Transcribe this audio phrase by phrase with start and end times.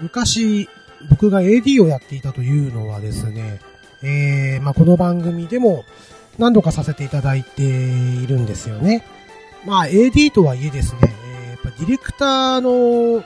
[0.00, 0.68] 昔、
[1.10, 3.60] 僕が AD をやっていたというのはですね、
[4.02, 5.84] えー、まあ、この番組でも
[6.38, 9.04] 何度かさせていただいているんですよね。
[9.64, 11.00] まあ、AD とはいえですね、
[11.46, 13.24] え、やっぱディレクターの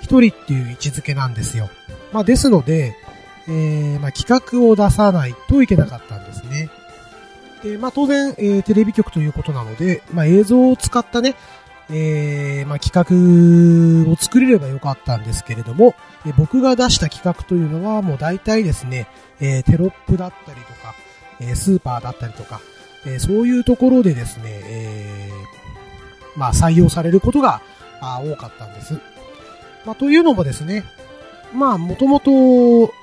[0.00, 1.70] 一人っていう位置づけなんですよ。
[2.12, 2.96] まあ、ですので、
[3.48, 6.70] えー、まあ、企画を出さないといけなかったんですね。
[7.62, 11.34] で、まあ、当然、えー、テレビ局ということなので、まあ、映像を使ったね、
[11.94, 12.92] えー、まあ、企
[14.06, 15.94] 画を作れればよかったんですけれども、
[16.26, 19.08] え僕が出した企画というのはもう大体ですね、
[19.40, 20.94] え、テロップだったりとか、
[21.40, 22.60] えスーパーだったりとか、
[23.04, 25.30] えそういうところでですね、え
[26.36, 27.60] まあ、採用されることが
[28.00, 28.98] 多かったんです。
[29.84, 30.84] まあ、というのもですね、
[31.54, 32.94] まあ、もともと、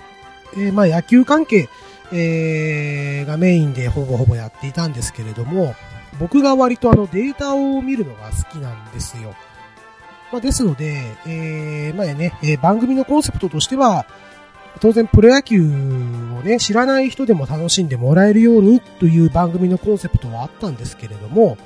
[0.58, 1.69] えま、野球関係、
[2.11, 5.75] えー、がメインでほぼほぼやっていたんですけれども、
[6.17, 9.35] 僕が割とあのデータを見るのが好きなんですよ。
[10.31, 14.05] まあ、ですので、えー、まあね、えー、番組のコンセプトとしては、
[14.79, 15.65] 当然プロ野球を
[16.43, 21.57] ね、知らない人でも楽しんでもらえるようにという番組のコンセプトはあったんですけれども、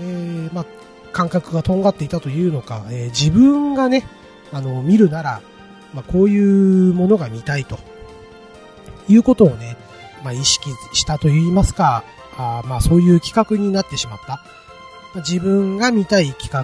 [0.00, 0.66] えー、まあ、
[1.12, 4.04] 感覚がとんがっていたというのか、えー、自分がね、
[4.52, 5.40] あの、見るなら、
[5.94, 7.78] まあ、こういうものが見たいと、
[9.08, 9.76] いうことをね、
[10.22, 12.04] まあ、意識したと言いますか、
[12.40, 14.42] あまあそういう企画になってしまった。
[15.16, 16.60] 自分が見たい企画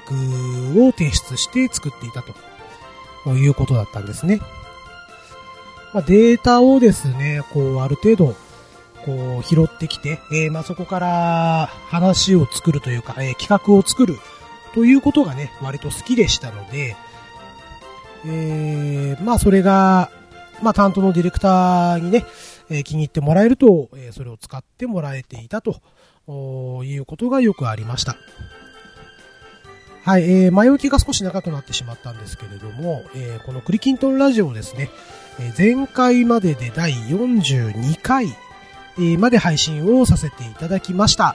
[0.87, 4.41] を提出して作っていたということだったんですね。
[5.93, 8.37] まあ、データをですね、こうある程度
[9.05, 14.17] こう拾ってきて、えー、まあそこから話を作るというか、えー、企画を作る
[14.75, 16.97] ということがね、割と好きでしたので、
[18.27, 20.11] えー、まあそれが、
[20.63, 22.27] まあ担当のディレクターにね、
[22.71, 25.81] え気に入ってもらえると、えそれを使ってもらえていたと
[26.85, 28.17] いうことがよくありました。
[30.07, 34.89] はい、えー、前置きが少し長くなってしまったんですけれども、えー、このクリキントンラジオですね、
[35.41, 38.27] えー、前回までで第42回、
[38.99, 41.35] えー、まで配信をさせていただきました。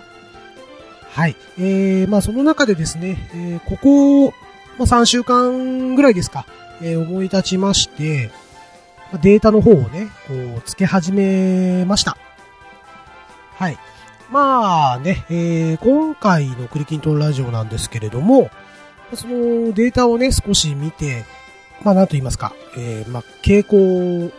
[1.10, 4.34] はい、えー、まあその中でですね、えー、ここ、
[4.78, 6.46] まあ、3週間ぐらいですか、
[6.82, 8.32] えー、思い立ちまして、
[9.20, 12.18] データの方をね、こう、付け始めました。
[13.56, 13.78] はい。
[14.32, 18.50] まあね、えー、今回のクリキントンラジオなんですけれども、
[19.14, 21.26] そのデータをね、少し見て、
[21.84, 24.32] まあなんと言いますか、えー、まあ傾向、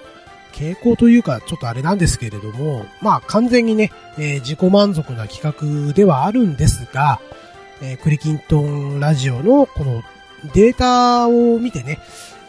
[0.52, 5.42] 傾向というか、ちょっとあれなんですけれども、まあ完全にね、えー、自己満足な企
[5.88, 7.20] 画ではあるんですが、
[7.82, 10.02] えー、クリキントンラジオのこの
[10.54, 11.98] データを見てね、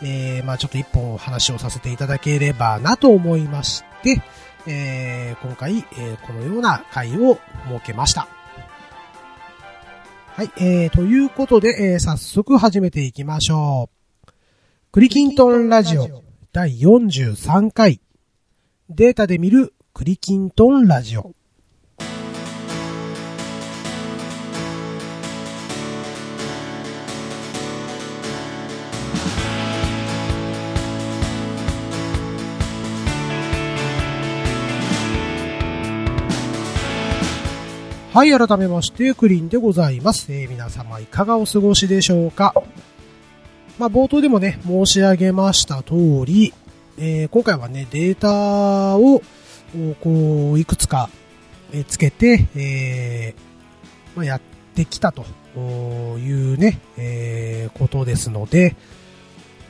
[0.04, 4.22] えー、まあちょっと一本話をさせていただければなと思いまして、
[4.68, 8.28] えー、今回、えー、このような回を設けました。
[10.36, 13.90] はい、えー、ということで、えー、早速始めていきましょ
[14.28, 14.32] う。
[14.92, 18.02] クリキントンラジオ第43回
[18.90, 21.32] データで見るクリキントンラジオ。
[38.14, 40.32] はい、改めまして、クリーンでございます。
[40.32, 42.54] えー、皆様いかがお過ごしでしょうか？
[43.80, 46.54] まあ、冒頭でもね、申し上げました通り、
[47.00, 49.24] えー、今回はね、データを、
[50.00, 51.10] こう、いくつか、
[51.74, 54.42] えつけて、えー、まあ、やっ
[54.76, 55.26] てきたと
[56.20, 58.76] いうね、えー、ことですので、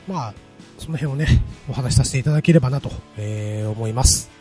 [0.05, 0.33] まあ、
[0.79, 1.27] その辺をね、
[1.69, 4.32] お話しさせていただければなと、えー、思います。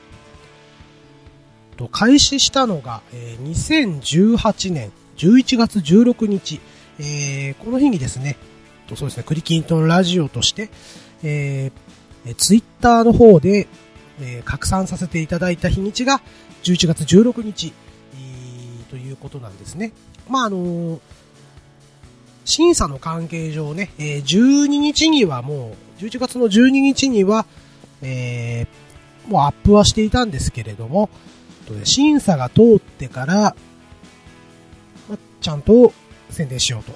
[1.76, 6.60] と、開始したのが、えー、2018年11月16日、
[6.98, 8.36] えー、この日にですね、
[8.88, 10.70] とそうですね、クリキントンラジオとして、
[11.22, 13.68] えー、ツイッターの方で、
[14.20, 16.20] えー、拡散させていただいた日にちが
[16.62, 17.72] 11月16日、
[18.14, 19.92] えー、ということなんですね。
[20.28, 21.00] まあ、あのー、
[22.44, 27.46] 審査の関係上ね、えー、12日にはもう、11月の12日には、
[28.02, 31.10] えー、もうアップはしていたんですけれども、
[31.72, 33.56] とで、審査が通ってから、
[35.08, 35.92] まちゃんと
[36.30, 36.92] 宣伝しようと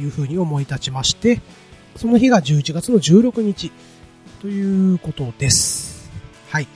[0.00, 1.40] いうふうに思い立ちまして、
[1.96, 3.72] その日が11月の16日
[4.40, 6.10] ということです。
[6.50, 6.68] はい。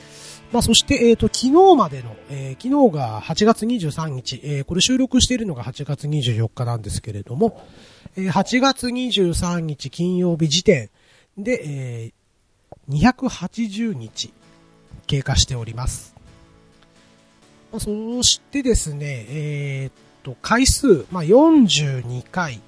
[0.53, 7.63] まあ、そして、えっ、ー、と、昨日までの、えー、昨日が8月23日、えー、これ収録しているのが8月24日なんですけれども、
[8.17, 10.89] えー、8月23日金曜日時点
[11.37, 14.33] で、えー、280日
[15.07, 16.18] 経過しております。
[17.73, 19.93] そしてですね、えー、っ
[20.23, 22.61] と、回数、まあ、42回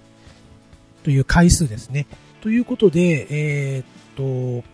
[1.04, 2.06] という回数ですね。
[2.42, 4.66] ということで、えー、っと、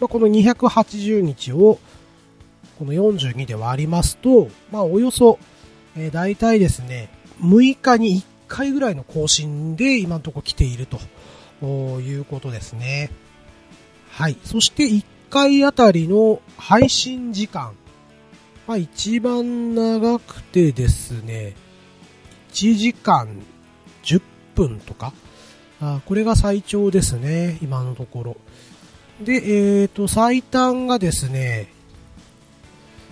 [0.00, 1.78] まあ、この280日を、
[2.78, 5.38] この42で割りますと、まあ、およそ、
[5.96, 7.08] えー、大体ですね、
[7.40, 10.98] 6日に1回ぐらいの更新で今のところ来ていると
[11.66, 13.10] いうことですね。
[14.10, 14.36] はい。
[14.44, 17.74] そして1回あたりの配信時間。
[18.70, 21.56] まあ、一番長くてですね、
[22.52, 23.26] 1時間
[24.04, 24.22] 10
[24.54, 25.12] 分とか、
[25.80, 28.36] あこれが最長ですね、今のところ。
[29.20, 31.66] で、えっ、ー、と、最短がですね、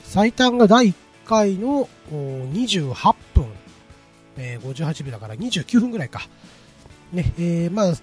[0.05, 0.95] 最短が第1
[1.27, 3.47] 回の28分、
[4.37, 6.21] えー、58秒だから29分ぐらいか。
[7.13, 7.95] ね、えー、まあ、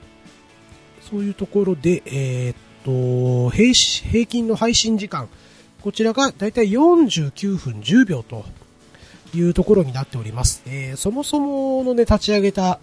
[1.09, 5.29] そういうところで、えっ、と、平均の配信時間、
[5.85, 8.43] こちらがだいたい49分10秒と
[9.35, 10.63] いうところになっております。
[10.65, 12.79] えー、そもそものね、立ち上げた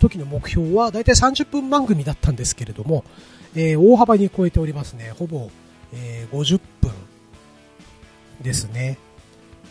[0.00, 3.04] 時の目標はだいたい30分番組だったんですけれども、
[3.54, 5.12] えー、大幅に超えておりますね。
[5.18, 5.50] ほぼ、
[5.92, 6.90] えー、50分
[8.40, 8.96] ですね。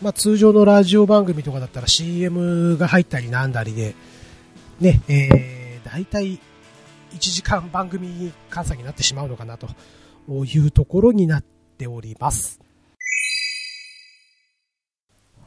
[0.00, 3.96] まあ、通常のラジオ番組とかだったら CM が入ったりなんだりで、
[4.78, 6.38] ね、えー、大体1
[7.18, 9.68] 時間番組換算になってしまうのかなと
[10.44, 12.60] いうところになってております。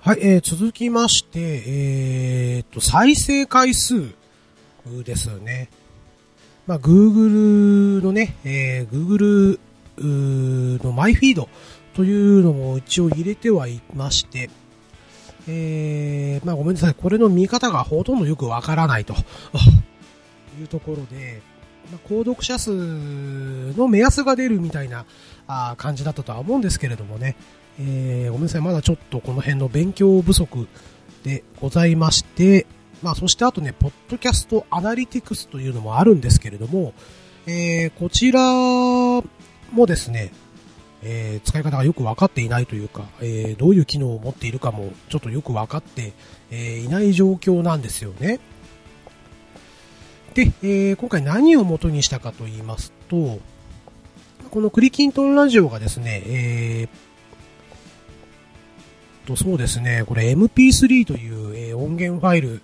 [0.02, 4.14] はい、えー、続きまして、えー、と、再生回数
[5.04, 5.70] ですよね。
[6.66, 9.60] まあ、Google のね、えー、Google
[10.84, 11.50] のマイフィード
[11.96, 14.50] というのも一応入れてはいまして、
[15.48, 19.16] えー、まあごめんなさい、これの見方がほとんどよくわからないと
[20.60, 21.42] いうところで、
[21.92, 22.72] まあ、購読者数
[23.74, 25.06] の目安が出るみたいな
[25.52, 27.36] あ感じだったとは思うんですけれどもね、
[27.80, 30.68] えー、ごめんなさい、まだちょっとこの辺の勉強不足
[31.24, 32.68] でございまして、
[33.02, 36.94] まあそしてあとね、ポッドキャストアナリティクスというのもあるんですけれども、
[37.48, 40.32] えー、こちらもですね、
[41.02, 46.14] えー、使い方がよく分かっていないというか、えー、どういう機能を持っているかもちょっとよく分かって、
[46.52, 48.40] え、いない状況なんですよね。
[50.36, 53.40] で、えー、今回何を元にしたかと言いますと、
[54.50, 62.62] このクリキントンラジオがですね、えー、と、そうですね、これ MP3 という、えー、音源ファイル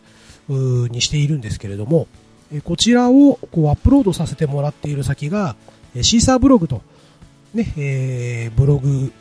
[0.89, 2.07] にしているんですけれども、
[2.51, 5.55] えこちらをこうアップロードさせてもらっている先が、
[5.95, 6.81] えシーサーブログと、
[7.53, 9.11] ね、えー、ブログ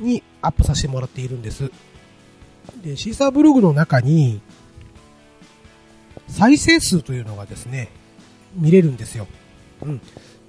[0.00, 1.70] にアップさせてもらっているんです。
[2.82, 4.40] で、シーサーブログの中に、
[6.28, 7.90] 再生数というのがですね、
[8.56, 9.26] 見れるんですよ。
[9.82, 10.00] うん。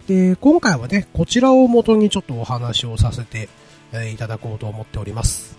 [0.08, 3.50] で、今回はね、こちらを元にちょっとお話をさせて、
[3.92, 5.58] えいただこうと思っております。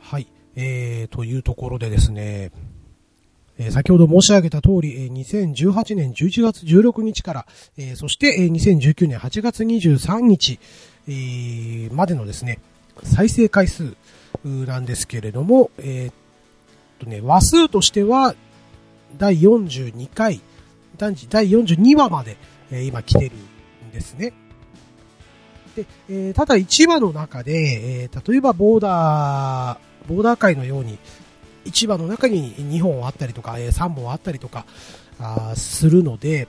[0.00, 0.26] はい。
[0.56, 2.50] えー、というところでですね、
[3.58, 7.46] え、先ほど申し上げた通り、え、2018年11月16日から、
[7.76, 10.58] え、そして、え、2019年8月23日、
[11.08, 12.58] え、までのですね、
[13.02, 13.96] 再生回数
[14.44, 16.14] なんですけれども、えー、っ
[17.00, 18.34] とね、話数としては、
[19.18, 20.40] 第42回、
[20.96, 21.12] 第
[21.50, 22.36] 42話まで、
[22.70, 23.32] え、今来てる
[23.88, 24.32] んですね。
[25.74, 30.98] で、え、ただ1話の中で、え、例えばボーダー、ボーダー界のように、
[31.64, 34.64] 市場の中に2本あったりとか、え3本あったりとか、
[35.20, 36.48] あするので、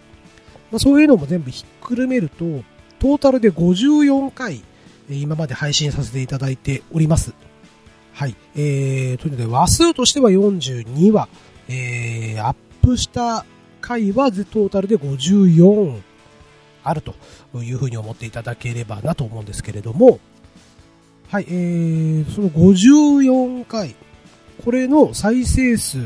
[0.71, 2.63] まあ、そういうのも全部ひっくるめると、
[2.99, 4.61] トータルで54回、
[5.09, 7.33] 今まで配信させていただいております。
[8.13, 8.35] はい。
[8.55, 11.29] えー、というので、話数としては42話、
[11.67, 13.45] えー、アップした
[13.81, 16.01] 回はトータルで54
[16.83, 17.15] あると
[17.55, 20.19] いうふうに思っていただければなと思うんですけれども、
[21.29, 23.95] はい、えー、その54回、
[24.63, 25.99] これの再生数、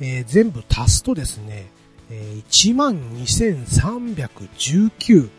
[0.00, 1.66] えー、全部足すとですね、
[2.10, 5.30] えー、12,319、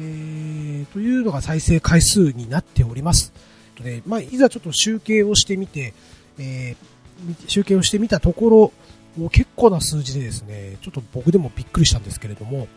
[0.00, 3.32] えー、というのが再生回数になっております。
[3.76, 5.94] とね、まあ、いざちょっと集計をしてみて、
[6.38, 8.72] えー、集計をしてみたところ、
[9.16, 12.68] もう結構な数字でですね、ちょっと僕でもびっくりしたんですけれども、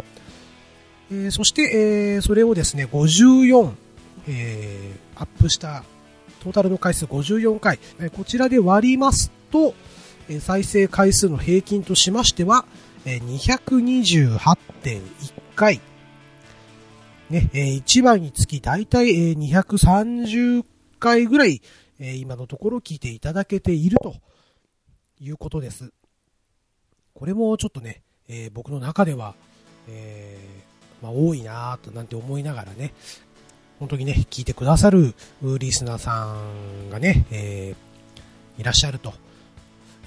[1.11, 3.73] えー、そして、えー、それをですね、54、
[4.27, 5.83] えー、アップした
[6.43, 9.73] トータルの回数54回、えこちらで割りますと、
[10.27, 12.65] え再生回数の平均としましては、
[13.05, 15.01] え228.1
[15.55, 15.79] 回。
[17.29, 20.65] ね、え1番につき大体、え230
[20.99, 21.61] 回ぐらい、
[21.99, 24.15] え今のところ聞いていただけていると
[25.21, 25.93] いうことです。
[27.13, 29.33] これもちょっとね、え僕の中では、
[29.87, 30.72] えー、
[31.03, 32.93] まあ、多いなとなんて思いながらね、
[33.79, 35.13] 本当にね、聞いてくださる
[35.59, 39.13] リスナーさんがね、えー、いらっしゃると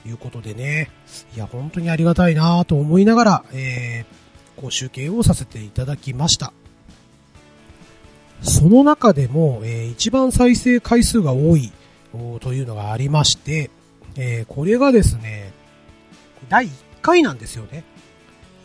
[0.07, 0.91] いうことでね、
[1.35, 6.55] いや、本当にありがたいなと思いながら、えー、こう集計をさせていただきました。
[8.41, 11.73] その中でも、えー、一番再生回数が多い
[12.41, 13.71] というのがありまして、
[14.17, 15.53] えー、これがですね、
[16.49, 16.71] 第1
[17.03, 17.85] 回なんですよね。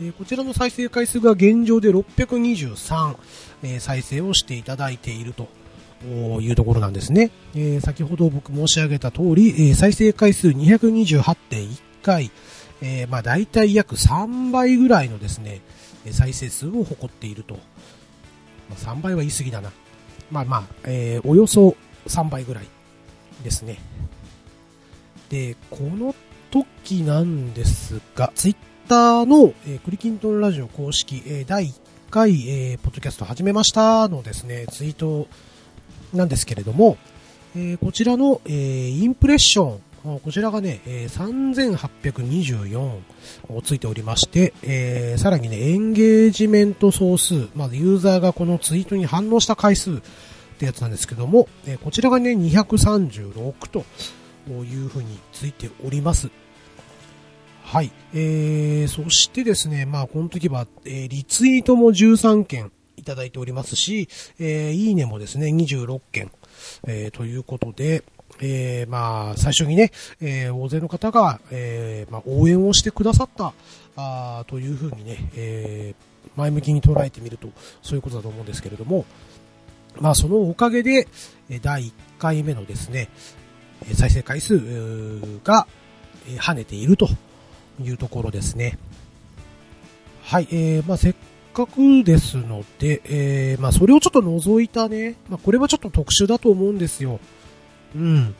[0.03, 3.15] え、こちらの再生回数が現状で623、
[3.61, 5.47] え、再生をしていただいていると
[6.41, 7.29] いうところなんですね。
[7.55, 12.31] え、先ほど僕申し上げた通り、え再生回数228.1回、
[12.81, 15.61] えまあ大体約3倍ぐらいのですね、
[16.09, 17.59] 再生数を誇っていると。
[18.69, 19.71] まあ、3倍は言い過ぎだな。
[20.31, 21.75] まあまあ、えーおよそ
[22.07, 22.65] 3倍ぐらい
[23.43, 23.77] ですね。
[25.29, 26.15] で、この
[26.49, 28.55] 時なんですが、ツイッ
[28.91, 31.73] ターの、えー、クリキントンラジオ公式、えー、第1
[32.09, 35.29] 回、えー、ポッドキャスト始めましたのですね、ツイート
[36.13, 36.97] なんですけれども、
[37.55, 42.99] えー、こちらの、えー、インプレッション、こちらがね、えー、3824
[43.47, 50.01] をついておりまして、えー、さらにね、エンゲージメント総数、まずユーザーがこのツイートに反応した回数っ
[50.59, 53.85] てやつなんですけども、えー、こちらがね、236と
[54.49, 56.29] いうふうについております。
[57.71, 57.91] はい。
[58.13, 64.09] えー、そしてですね、まあ、この時は、えー、リツイートも13件いただいておりますし、
[64.39, 66.31] えー、いいねもですね、26件、
[66.85, 68.03] えー、ということで、
[68.41, 73.53] えー、まあ、最初にね、えー、大勢の方が、えー、まあ、応援をしてくださった、
[73.95, 77.47] あというふうにね、えー、前向きに捉えてみると、
[77.81, 79.05] そういうことだと思うんですけれども、
[79.97, 81.07] まあ、そのおかげで、
[81.61, 83.07] 第1回目のですね、
[83.93, 84.59] 再生回数
[85.45, 85.67] が
[86.37, 87.07] 跳ねていると
[87.79, 88.77] いうところですね。
[90.23, 91.15] はい、えー、まあ、せっ
[91.53, 97.19] かくですので、えー、まあ、それをちょっと除いたね、まあ、これはちょっと特殊だと思うんですよ。
[97.95, 98.35] うん。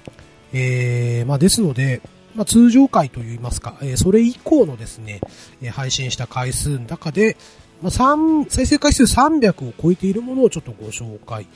[0.53, 2.01] えー、まあ、ですので、
[2.35, 5.21] まあ、通常回といいますか、えー、それ以降のですね、
[5.61, 7.35] え、配信した回数の中で、
[7.81, 11.47] まあ、3、再生回数300を超えているものをちょっとご紹介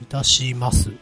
[0.00, 0.92] いたします。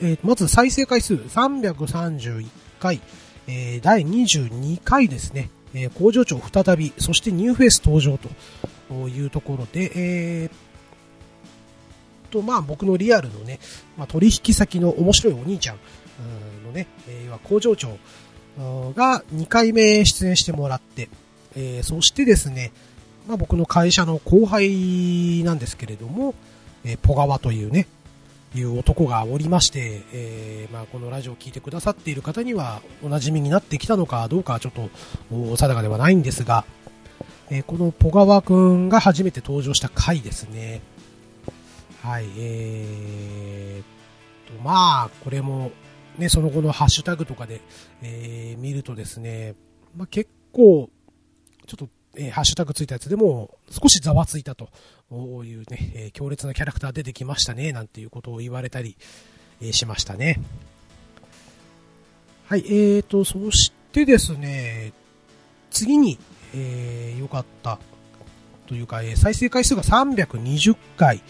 [0.00, 2.46] えー、まず再生回数331
[2.78, 3.00] 回、
[3.48, 8.28] えー、第22回ですね、えー、工場長再び、そしてニューフェイス登場と
[9.08, 10.50] いうところで、えー、
[12.36, 13.58] と、まあ僕のリアルのね、
[13.96, 15.76] まあ、取引先の面白いお兄ちゃん
[16.64, 17.96] のね、えー、工場長
[18.94, 21.08] が2回目出演してもらって、
[21.54, 22.72] えー、そしてですね、
[23.26, 26.34] まあ僕の会社の後輩なんですけれども、
[26.84, 27.86] えー、ポガワというね、
[28.60, 34.88] いう男がおりまして、えー、まあ、このラジオを聴いてくださっている方にはお馴染みになってきたのかどうかちょっと
[35.30, 36.64] 定かではないんですが、
[37.50, 40.80] えー、このポガワくんが初めて登場した回ですね。
[42.02, 45.72] はい、えー、と、まあ、これも、
[46.18, 47.60] ね、その後のハッシュタグとかで、
[48.02, 49.54] えー、見るとですね、
[49.96, 50.88] まあ、結構、
[51.66, 54.68] ちょっとえー、ハッシュタグついたやつでも少しざわついたと
[55.44, 58.96] いうね、えー、強烈なキャラクター出てきましたね、なんていうことを言われたり、
[59.60, 60.40] えー、しましたね。
[62.48, 64.92] はい、えーと、そしてですね、
[65.70, 66.18] 次に、
[66.54, 67.78] えー、良かった
[68.66, 71.22] というか、えー、再生回数が320回、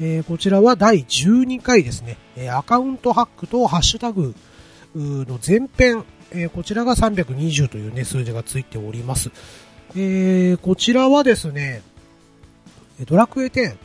[0.00, 4.34] えー、こちらは第12回ですね、えー、アカウントハックとハッシュタグ
[4.94, 9.30] の前編、えー、こちらが320というね、数字がついております。
[9.96, 11.82] えー、こちらはですね、
[13.06, 13.76] ドラクエ10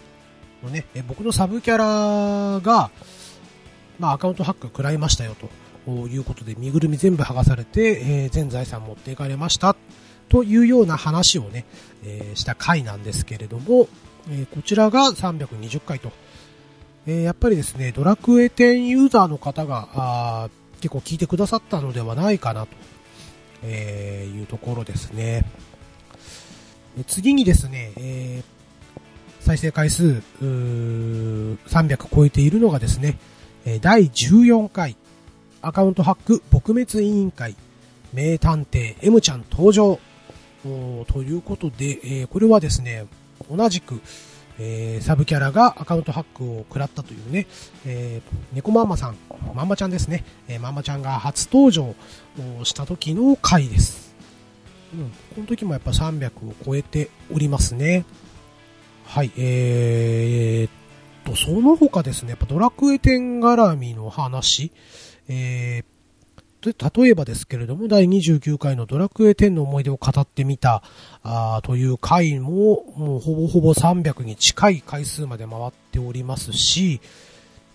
[0.64, 2.92] のね、僕のサブキャラが、
[3.98, 5.36] まあ、アカウントハック食らいましたよ
[5.86, 9.76] ということで、身ぐるみ全部剥がされて、えー、全財産持っていかれました
[10.30, 11.66] というような話をね、
[12.04, 13.88] えー、した回なんですけれども、
[14.30, 16.12] えー、こちらが320回と、
[17.08, 20.50] え、やっぱりですね、ドラクエ10ユーザーの方が
[20.82, 22.68] 結構聞いてくださったのではないかなと、
[23.64, 25.46] えいうところですね。
[27.04, 33.18] 次にですね、えー、再生回数300超えているのがですね、
[33.82, 34.96] 第14回
[35.62, 37.56] アカウントハック撲滅委員会
[38.14, 40.00] 名探偵 M ちゃん登場
[40.64, 43.06] ということで、えー、これはですね、
[43.52, 44.02] 同じく、
[44.58, 47.46] えー、サブキャラがアカウントハックを食らったというね、
[47.86, 49.18] えー、猫ママさん、
[49.54, 51.94] ママちゃんですね、えー、ママちゃんが初登場
[52.64, 54.15] した時の回です。
[54.96, 58.06] うん、この時もやっぱ300を超えておりますね。
[59.06, 60.86] はい、えー、
[61.26, 64.72] と、その他ですね、やっぱドラクエ10絡みの話、
[65.28, 70.82] えー、例えばですけれども、第29回のドラクエ10の思い出を語ってみた、
[71.24, 77.02] あという回も、もうほぼほぼ300に近い回数まで回っておりますし、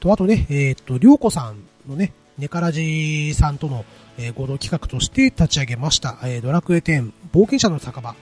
[0.00, 3.84] と、あとね、えっ、と、りょうこさんのね、ネカラジさんとの、
[4.20, 8.14] えー、合同企画として立ち上げました、えー、ドラクエ10冒険者の酒場。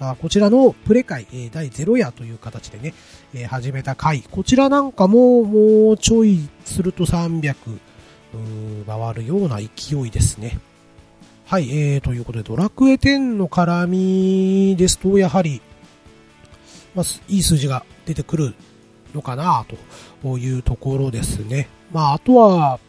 [0.00, 2.92] あこちらのプレ会、えー、第0夜という形でね、
[3.34, 4.22] えー、始めた回。
[4.22, 7.54] こちらなんかももうちょいすると300
[8.86, 10.58] 回るような勢いですね。
[11.46, 15.60] はい、えー、ということで、ドラクエ10の絡みですと、やはり、
[16.94, 18.54] まあ、いい数字が出てくる
[19.14, 19.66] のかな
[20.22, 21.68] というところですね。
[21.92, 22.80] まあ、あとは、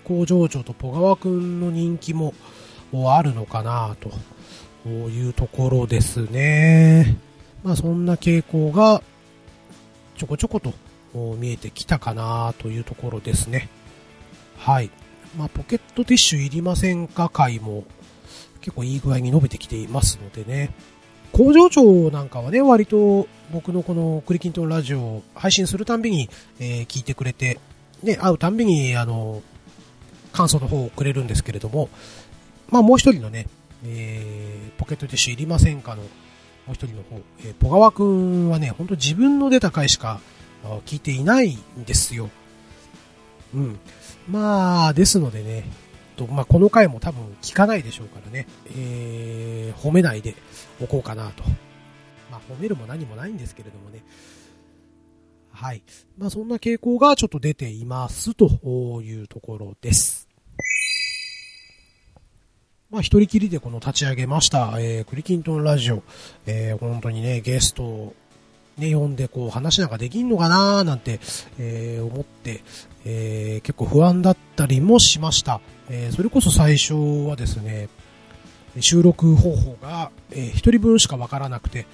[0.00, 2.34] 工場長とポガワくんの人気も
[2.92, 3.96] あるのかな
[4.84, 7.16] というところですね。
[7.62, 9.02] まあ、そんな傾向が
[10.16, 10.72] ちょこちょこと
[11.36, 13.68] 見えてきたかなというところですね。
[14.56, 14.90] はい。
[15.36, 17.84] まあ、ポケットティッシュいりませんか回も
[18.60, 20.70] 結構いい具合に伸びてきていますのでね。
[21.32, 27.60] 工場長なんかはね、割と僕のこのクリキントンラジオを配信するたんびに、えー、聞いてくれて、
[28.02, 29.42] ね、会うたんびに、あの、
[30.36, 31.88] 感想の方をくれるんですけれども、
[32.68, 33.46] まあもう一人のね、
[33.84, 36.08] えー、ポケットティッシュいりませんかの、も
[36.68, 40.20] う一人の方、えー、ポガワくんはね、ほんと自分の出た回しか
[40.84, 42.28] 聞いていないんですよ。
[43.54, 43.78] うん。
[44.28, 45.64] まあ、ですのでね、
[46.16, 50.34] と、まあ、この回も多分聞かないでしょうからね、えー、褒めないで
[50.80, 51.44] おこうかなと。
[52.30, 54.02] まあ、褒めるも何もないんですけれどもね。
[55.52, 55.82] はい。
[56.18, 60.25] まあ、そんな傾向がちょっと出ていますというところです。
[62.88, 66.04] まあ、一人きりでこの立ち上げました、えー、クリキントンラジオ、
[66.46, 68.14] えー、本当にね、ゲスト
[68.78, 71.18] ね、読んでこう話なんかできんのかなーなんて、
[71.58, 72.62] えー、思って、
[73.04, 75.60] えー、結構不安だったりもしました。
[75.88, 76.94] えー、それこそ最初
[77.28, 77.88] はですね、
[78.78, 81.86] 収録方法が、えー、一人分しかわからなくて、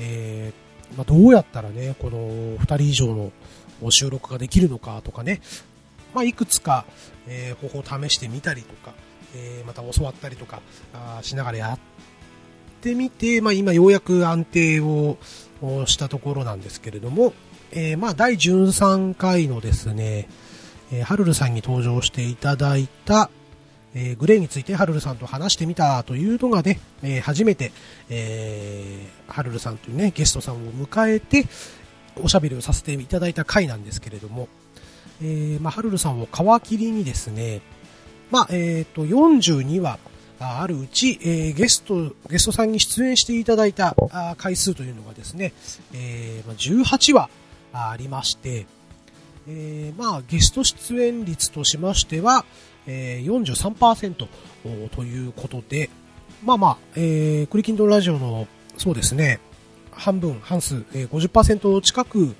[0.00, 3.32] えー、まあ、どうやったらね、この二人以上
[3.80, 5.40] の収録ができるのかとかね、
[6.14, 6.84] まあ、いくつか、
[7.28, 8.92] えー、方法を試してみたりとか、
[9.34, 10.60] えー、また教わったりとか
[10.94, 11.78] あしながらやっ
[12.80, 15.18] てみて、まあ、今ようやく安定を
[15.86, 17.32] したところなんですけれども、
[17.72, 20.28] えー、まあ、第13回のですね、
[20.92, 23.30] えー、ハルルさんに登場していただいた、
[23.94, 27.72] えー、グレーについてハルルさんと話してみたというのがね、えー、初めて、
[28.08, 31.46] えー、ハルルさんというね、ゲストさんを迎えて、
[32.22, 34.48] おしゃべりをさせていただいた回なんですけれども、
[35.22, 37.60] えー、まあ、ハルルさんを皮切りにですね、
[38.30, 39.98] まあ、えっ、ー、と、42話、
[40.40, 45.52] あるうち、えー、ゲスト、ゲストさんに出演していただいたあ回数というのがですね、
[45.92, 47.28] えー、18話
[47.72, 48.66] ありまして、
[49.48, 52.44] えー、まあ、ゲスト出演率としましては、
[52.86, 54.28] えー、43%
[54.94, 55.90] ということで、
[56.44, 59.40] まあまあ、えー、クリキンドラジオの、そうですね、
[59.90, 62.34] 半分、半数、えー、50%近く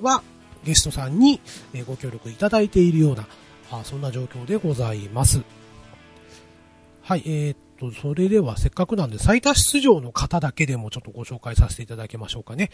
[0.00, 0.22] は
[0.64, 1.40] ゲストさんに
[1.86, 3.26] ご協力いただいているような、
[3.70, 5.42] あそんな状況でございます。
[7.02, 12.70] はい、えー、っと、それではせっかくなんで最多出場の方だけでもちょっとご紹介させていただきましょうかね。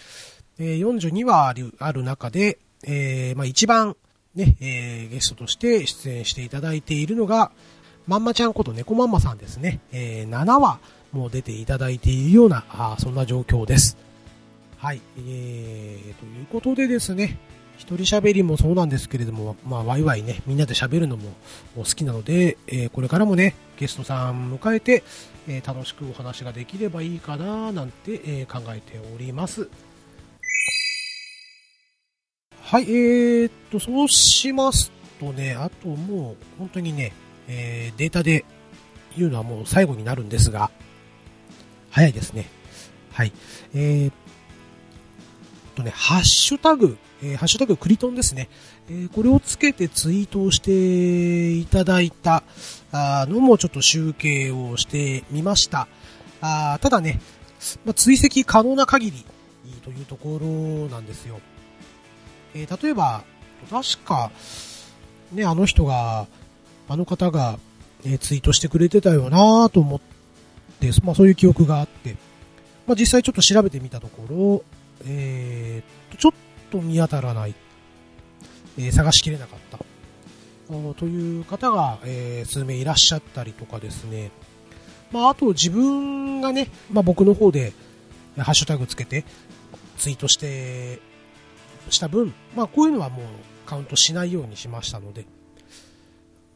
[0.59, 3.97] えー、42話あるある中で、えー、まあ一番
[4.35, 7.51] ね、えー、ゲストとして出演していただいているのが、
[8.07, 9.81] まんまちゃんこと猫まんまさんですね。
[9.93, 10.79] えー、7話
[11.13, 13.97] もう出ていただいているような、あそんな状況です。
[14.79, 17.39] はい、えー、ということでですね、
[17.81, 21.31] 一人喋りもそうなんですけれども、まあ、ワイワイね、みんなで喋るのも
[21.75, 25.03] 好きなので、えー、これからもね、ゲストさん迎えて、
[25.49, 29.71] えー、楽しくお話ができればいいかな、なんて、えー、考えております。
[32.61, 37.15] はい、えー、っと、そうしますとね、あともう、本当にね、
[37.49, 38.45] えー、データで
[39.17, 40.71] 言うのはもう最後になるんですが、
[41.91, 42.47] 早いですね。
[43.11, 43.33] はい。
[43.73, 44.13] えー、っ
[45.75, 48.49] とね、ハッシュタグ、えー、ハッシュタグクリトンですね。
[48.89, 52.43] えー、これをつけてツイートをしていただいた
[52.93, 55.89] あのもちょっと集計をしてみました。
[56.41, 57.21] あただね、
[57.85, 59.25] まあ、追跡可能な限り
[59.83, 60.47] というところ
[60.89, 61.41] なんですよ。
[62.55, 63.23] えー、例えば、
[63.71, 64.31] 確か、
[65.33, 66.27] ね、あの人が、
[66.89, 67.59] あの方が、
[68.05, 70.01] えツイートしてくれてたよなと思っ
[70.81, 72.17] て、まあそういう記憶があって、
[72.87, 74.65] まあ実際ちょっと調べてみたところ、
[75.07, 76.33] えー、ちょっ
[76.71, 77.55] と見当たらない、
[78.79, 79.79] えー、探しきれなかった。
[80.95, 84.31] という方が、えー、数名いらっしゃったりとかですね、
[85.11, 87.73] まあ、あと自分がね、まあ、僕の方で
[88.39, 89.25] ハッシュタグつけて
[89.99, 91.01] ツイートして
[91.91, 93.27] した分、まあ、こういうのはもう
[93.67, 95.27] カウントしないようにしましたので、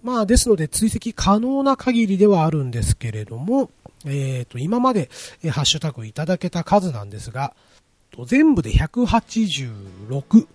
[0.02, 3.70] まあ、ですので追跡可能な限りではあるんですけれども、
[4.06, 5.08] え、ー、と、今まで、
[5.50, 7.54] ハッシュタグいただけた数なんですが、
[8.14, 10.46] と、全部で186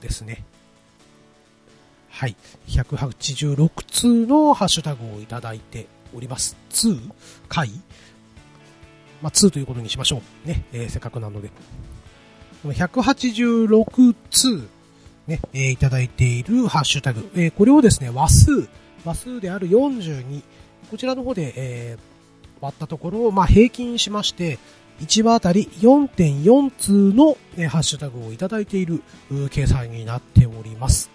[0.00, 0.44] ですね。
[2.10, 2.36] はい。
[2.68, 6.56] 186通のハッシュタグをいただいております。
[6.70, 7.10] 2
[7.48, 7.70] 回
[9.22, 10.48] まあ、2ということにしましょう。
[10.48, 11.50] ね、えー、せっかくなので。
[12.64, 14.68] 186通、
[15.26, 17.30] ね、えー、いただいているハッシュタグ。
[17.34, 18.68] えー、これをですね、話数、
[19.04, 20.42] 話数である42、
[20.90, 22.00] こちらの方で、えー、
[22.60, 24.58] 割ったところを、まあ、平均しまして、
[25.00, 27.36] 1話あたり4.4通の、
[27.68, 29.02] ハッシュタグをいただいている
[29.50, 31.10] 計算になっております。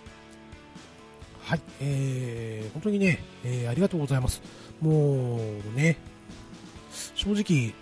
[1.43, 4.41] はい、えー、本当にね、えー、ありがとうございます。
[4.79, 5.37] も
[5.75, 5.97] うね、
[7.15, 7.73] 正直、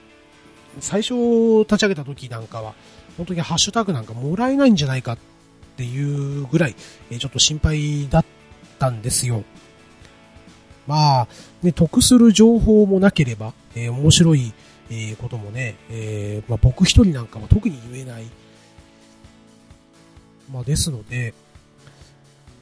[0.80, 2.74] 最初立ち上げた時なんかは、
[3.18, 5.18] 本当にハッシュタグなんかもらえないんじゃないかっ
[5.78, 6.76] ていうぐらい、
[7.12, 8.26] えー、ちょっと心配だっ
[8.80, 9.44] たんですよ。
[10.88, 11.28] まあ、
[11.62, 14.54] ね、得する情報もなければ、えー、面白い、
[14.92, 18.26] えー、こともね、えー、まあ、僕一人なんかは特に言えない。
[20.52, 21.34] まあ、ですので、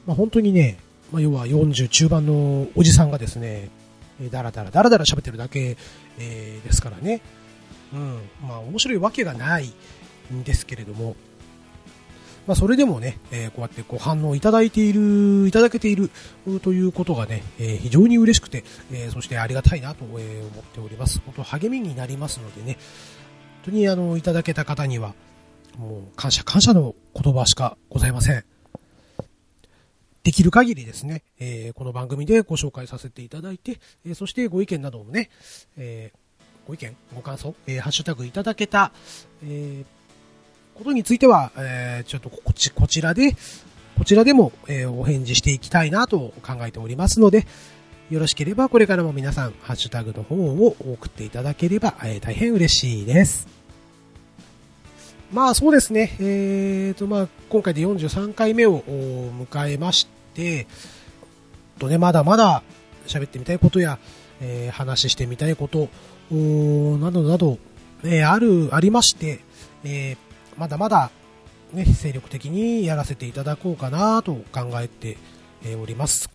[0.06, 0.78] まあ、本当にね、
[1.10, 3.68] まあ、要は40中盤のおじさんがですね、
[4.22, 5.76] えー、だらだらだらだら喋ってるだけ、
[6.20, 7.20] えー、ですからね。
[7.92, 8.20] うん。
[8.46, 9.72] まあ、面白いわけがない
[10.32, 11.16] んですけれども、
[12.50, 16.10] まあ、それでもね、えー、こうやってご反応いただいている、いただけている
[16.64, 21.20] ということがね、えー、非常に嬉しくて、えー、そしてありがたいなと、え思っております。
[21.24, 22.76] 本当励みになりますのでね、
[23.62, 25.14] 本当にあの、いただけた方には、
[25.78, 28.44] もう感謝感謝の言葉しかございません。
[30.24, 35.30] できる限りですね、えー、この番組でご紹介させていただいて、えー、そしてご意見などもね、
[35.76, 38.90] えー、ご意見、ご感想、えハッシュタグいただけた、
[39.44, 39.84] え
[40.80, 43.36] ことについては、えちょっとこち、こちらで、
[43.98, 47.46] こちらでも、えお返事していきたいなと考えておりますので、
[48.08, 53.46] よろしければこれからも皆さん、ハッシュタグの方を送っていただければ、え大変嬉しいです。
[55.30, 60.66] まあそうですね、えーとまあ、今回で43回目を迎えまして、
[61.78, 62.62] とね、まだまだ
[63.06, 63.98] 喋ってみたいことや、
[64.40, 65.90] えー、話してみたいこと
[66.32, 67.58] などなど、
[68.02, 69.40] えー、ある、ありまして、
[69.84, 71.10] えー、まだまだ、
[71.72, 75.16] ね、精力的にやらせていただこうかなと考えて
[75.80, 76.30] おります。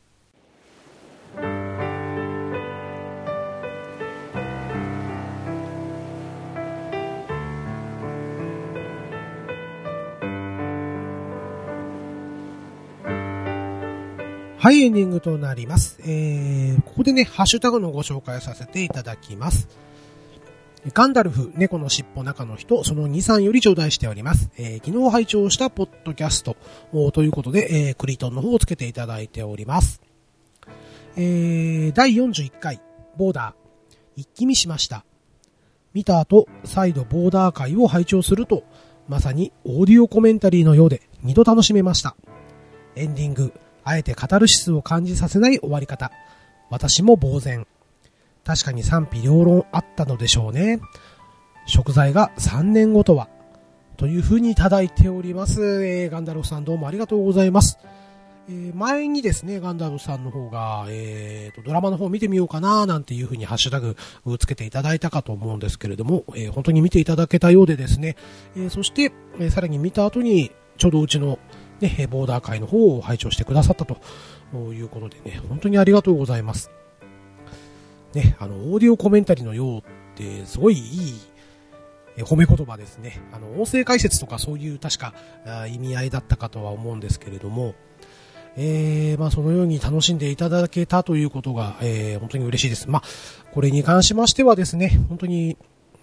[14.66, 16.00] はい、エンディングとなります。
[16.02, 19.68] えー、ここでね、ハッシュタグのご紹介させていただきます。
[20.94, 24.52] ガンダルフ、猫の尻尾中の人、その2、3より頂戴しております。
[24.58, 26.56] えー、昨日拝聴したポッドキャスト
[27.12, 30.02] ということで、えー、クリトンの方をつけていただいております。
[31.18, 32.82] えー、第41回、
[33.18, 35.06] ボーダー、一気見しました。
[35.94, 38.64] 見た後、再度ボーダー会を拝聴すると、
[39.08, 42.16] まさにオーディオコメンタリーのようで、二度楽しめました。
[42.96, 46.12] エンディング、あえてカタルシスを感じさせない終わり方。
[46.70, 47.66] 私も呆然。
[48.46, 50.80] 確かに賛否両論あったのでしょうね。
[51.66, 53.28] 食材が3年後とは。
[53.98, 55.84] という風にいただいております。
[55.86, 57.80] えー、ガンダルフさんどうもありがとうございます。
[58.48, 68.16] えー、前にですね、ガンダルフさんの方が、えーと、ドラマの方見てみようかななんていう風にハッシュタグをつけていただいたかと思うんですけれども、えー、本当に見ていただけたようでですね、
[68.56, 71.40] え、そして、え、さらに見た後に、ちょうどうちの
[71.80, 73.98] ね、ボーダー会の方を拝聴してくださったと
[74.74, 76.70] いうことでね、本当にありがとうございます。
[78.16, 79.84] ね、あの、オーディオコメンタリーのようっ
[80.16, 81.10] てすごいい
[82.18, 83.22] い褒め言葉ですね。
[83.34, 85.14] あの、音声解説とかそういう確か
[85.68, 87.76] 意味合いだったかとは思うんですけれども、
[88.58, 92.90] えー、まあそのように楽しんでいただけたということが、えー、本当に嬉しいです。
[92.90, 93.04] まあ、
[93.52, 95.58] これに関しましてはですね、本当に、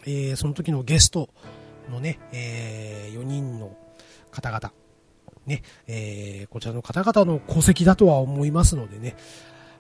[0.05, 1.31] えー、その時のゲスト
[1.91, 3.75] のね、えー、4人の
[4.31, 4.73] 方々、
[5.47, 9.17] ね、えー、こちらの方々の功績だとは思いますのでね、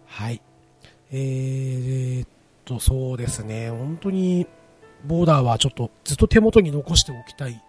[0.06, 0.40] はい。
[1.14, 2.29] えー、っ
[2.64, 4.46] と、そうですね、本当に、
[5.05, 7.61] ボーダーはちょっとずっと手元に残しておきたい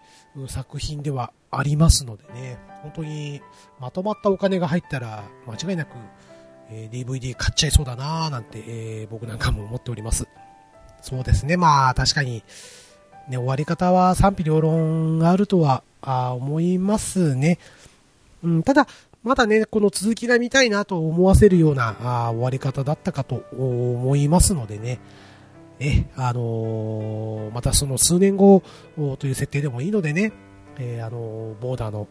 [0.48, 3.42] 作品ではありますのでね、本当に
[3.80, 5.90] まとまったお金が入ったら間違いなく、
[6.70, 10.26] え、DVD 買っちゃいそうだなーなんて、え、僕なんかも思っております。
[11.02, 12.42] そうですね、まあ確かに、
[13.28, 17.58] ね、終わり方は賛否両論があるとは思いますね。
[18.42, 18.86] うん、ただ、
[19.24, 25.00] まだね、この続きが見たいなと思わせるようなあ終わり方だったかと思いますのでね、
[25.80, 28.62] え、あのー、またその数年後
[29.18, 30.32] という設定でもいいのでね、
[30.78, 32.06] えー、あのー、ボーダーの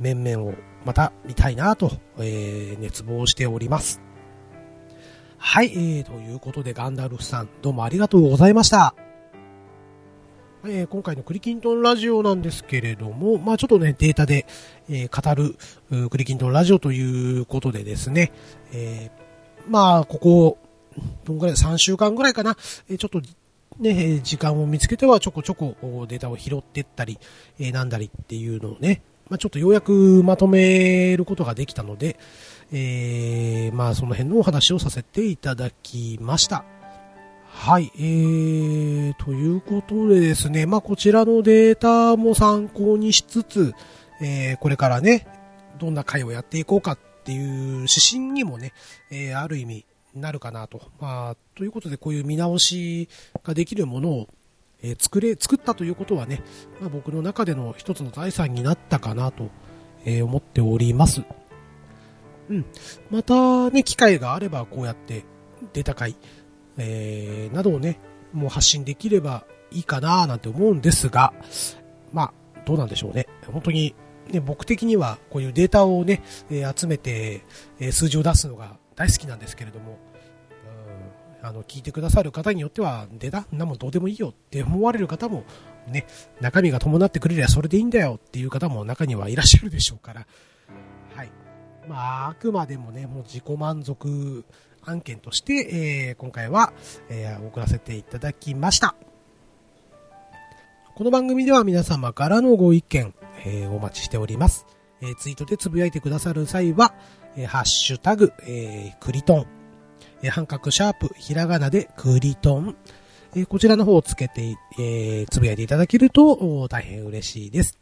[0.00, 4.00] 面々をまた見たいなと、え、熱望しております。
[5.36, 9.07] はい、えー、ということでガンダルフさん、どうもありがとうございました。
[10.64, 14.44] えー、今回のクリキントンラジオなんですけれども、まあちょっとね、データで、
[14.88, 18.32] えー、語る、クリキントンラジオということでですね、
[18.72, 20.58] えー、まあここ、
[21.24, 22.56] どんぐらい、3週間ぐらいかな、
[22.90, 23.22] え、ちょっと
[23.78, 25.76] ね、時間を見つけてはちょこちょこ
[26.08, 27.18] データを拾ってったり、
[27.60, 32.18] え、なんだりっていうのをね、まあちょっとようやくまとめることができたので、
[32.72, 36.64] え、まあその辺のお話をさせていただきました。
[37.58, 43.74] はい、えー、ということでですね、まあ、こちらのデータも参考にしつつ、
[44.22, 45.26] えー、これからね、
[45.78, 48.72] どんな回をやっていこうかっていう指針にもね、
[49.10, 50.80] えー、ある意味なるかなと。
[51.00, 53.08] まあ、ということでこういう見直し
[53.42, 54.28] ができるものを、
[54.82, 56.42] えー、作れ、作ったということはね、
[56.80, 59.50] まあ、僕の中での一つの財産になったかなと、
[60.06, 61.22] えー、思っております。
[62.48, 62.64] うん。
[63.10, 65.24] またね、機会があればこうやって
[65.72, 66.14] データ会、
[66.78, 67.98] えー、などをね、
[68.32, 71.32] もう発信できればいいかななんて思うんですが、
[72.12, 72.32] まあ、
[72.64, 73.26] どうなんでしょうね。
[73.52, 73.94] 本当に、
[74.30, 77.44] ね、僕的にはこういうデータをね、え、集めて、
[77.80, 79.98] え、数字を出すのが大好きなんですけれども、
[81.40, 85.44] うん、あの、聞いてくださる方によっては、データなもんどうでもいいよって思われる方も、
[85.86, 86.06] ね、
[86.40, 90.26] 中身が伴ってくれりゃそれでいいんだよっていう方も中にはいらっしゃるでしょうから、
[91.14, 91.30] はい。
[91.88, 94.44] まあ、あくまでもね、もう自己満足
[94.88, 96.72] 案件として、えー、今回は、
[97.08, 98.94] えー、送らせていただきました。
[100.94, 104.66] この番組では皆様からのご意見、えー、お待ちしております。
[105.00, 106.94] えー、ツイートでつぶやいてくださる際は、
[107.36, 109.46] えー、ハッシュタグ、えー、クリトン、
[110.22, 112.76] えー、半角シャープ、ひらがなでクリトン、
[113.36, 117.78] えー、こちらの方をつけて、えー、つぶやいていただけると大変嬉しいです。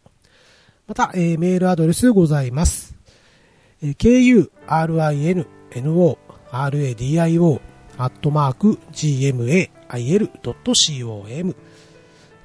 [0.86, 2.94] また、えー、メールアドレスございます。
[3.82, 4.50] えー、kurino,
[6.64, 7.60] radio
[7.98, 10.26] アットマーク gmail.com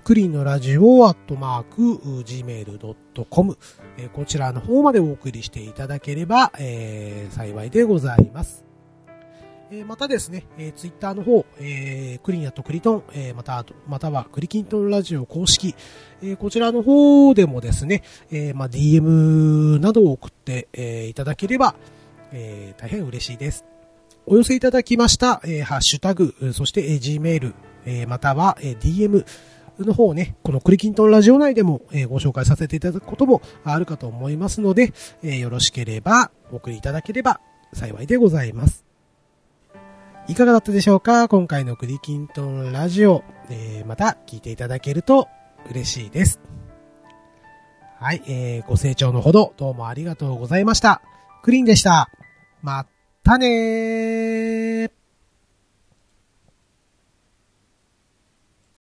[0.04, 1.82] クリーンのラジオアットマーク
[2.24, 3.58] gmail.com
[4.14, 8.66] こちらの方までお送りしていただければ、えー、幸いでございます。
[9.74, 15.76] えー、またですね、えー、ツイッターの方、えー、クリーンアットクリトン、えー、また、またはクリキントンラジオ公式、
[16.22, 21.76] えー、こちらの方でもですね、えー、まあ、DM などを送って、えー、いただければ、
[22.34, 23.71] えー、大変嬉しいです。
[24.26, 27.54] お寄せいただきました、えー、ハッシュタグ、そして、えー、Gmail、
[27.86, 29.26] えー、または、えー、DM
[29.80, 37.42] の方をね、このクリキントンラジオ内でも、えー、ご紹介させていただくこともあるかと思いますので、えー、よろしければお送りいただければ
[37.74, 38.86] 幸いでございます。
[40.28, 41.28] いかがだったでしょうか？
[41.28, 45.28] 今回のクリキントンラジオ、えー、また聞いていただけると
[45.70, 46.40] 嬉しいです。
[48.00, 51.02] はい、えー、ご清聴のほどどうもありがとうございました。
[51.42, 52.10] クリーンでした。
[52.62, 52.86] ま
[53.24, 55.01] たねー。